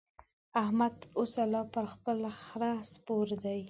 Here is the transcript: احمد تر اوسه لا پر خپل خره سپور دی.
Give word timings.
احمد 0.61 0.93
تر 1.01 1.07
اوسه 1.19 1.43
لا 1.53 1.61
پر 1.73 1.85
خپل 1.93 2.17
خره 2.45 2.71
سپور 2.91 3.27
دی. 3.43 3.59